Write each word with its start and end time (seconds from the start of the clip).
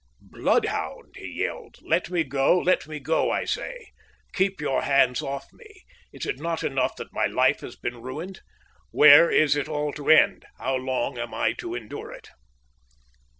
"Bloodhound!" 0.31 1.13
he 1.17 1.27
yelled; 1.27 1.75
"let 1.83 2.09
me 2.09 2.23
go 2.23 2.57
let 2.57 2.87
me 2.87 2.99
go, 2.99 3.29
I 3.29 3.45
say! 3.45 3.91
Keep 4.33 4.59
your 4.59 4.81
hands 4.81 5.21
off 5.21 5.53
me! 5.53 5.83
Is 6.11 6.25
it 6.25 6.39
not 6.39 6.63
enough 6.63 6.95
that 6.95 7.13
my 7.13 7.27
life 7.27 7.59
has 7.59 7.75
been 7.75 8.01
ruined? 8.01 8.41
When 8.89 9.31
is 9.31 9.55
it 9.55 9.69
all 9.69 9.93
to 9.93 10.09
end? 10.09 10.45
How 10.57 10.73
long 10.75 11.19
am 11.19 11.35
I 11.35 11.53
to 11.53 11.75
endure 11.75 12.11
it?" 12.11 12.29